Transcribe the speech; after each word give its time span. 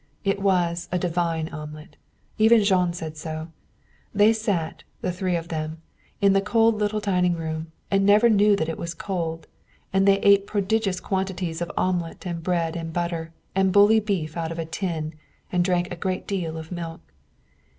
It 0.23 0.41
was 0.41 0.89
a 0.91 0.97
divine 0.97 1.47
omelet. 1.49 1.95
Even 2.39 2.63
Jean 2.63 2.91
said 2.91 3.17
so. 3.17 3.49
They 4.15 4.33
sat, 4.33 4.83
the 5.01 5.11
three 5.11 5.35
of 5.35 5.49
them, 5.49 5.79
in 6.19 6.33
the 6.33 6.41
cold 6.41 6.79
little 6.79 6.99
dining 6.99 7.35
room 7.35 7.71
and 7.91 8.03
never 8.03 8.27
knew 8.27 8.55
that 8.55 8.67
it 8.67 8.79
was 8.79 8.95
cold, 8.95 9.45
and 9.93 10.07
they 10.07 10.17
ate 10.21 10.47
prodigious 10.47 10.99
quantities 10.99 11.61
of 11.61 11.71
omelet 11.77 12.25
and 12.25 12.41
bread 12.41 12.75
and 12.75 12.91
butter, 12.91 13.31
and 13.53 13.71
bully 13.71 13.99
beef 13.99 14.35
out 14.35 14.51
of 14.51 14.57
a 14.57 14.65
tin, 14.65 15.13
and 15.51 15.63
drank 15.63 15.91
a 15.91 15.95
great 16.01 16.25
deal 16.25 16.57
of 16.57 16.71
milk. 16.71 17.13